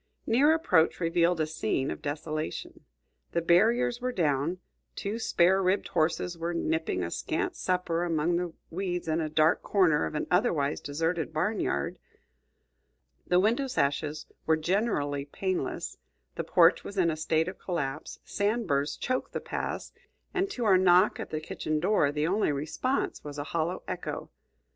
[0.25, 2.85] Near approach revealed a scene of desolation.
[3.33, 4.57] The barriers were down,
[4.95, 9.61] two spare ribbed horses were nipping a scant supper among the weeds in a dark
[9.61, 11.99] corner of an otherwise deserted barn yard,
[13.27, 15.99] the window sashes were generally paneless,
[16.33, 19.93] the porch was in a state of collapse, sand burrs choked the paths,
[20.33, 24.31] and to our knock at the kitchen door the only response was a hollow echo.